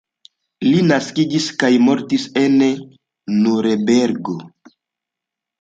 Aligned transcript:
Li 0.67 0.79
naskiĝis 0.91 1.49
kaj 1.63 1.69
mortis 1.89 2.25
en 2.45 2.57
Nurenbergo. 3.43 4.39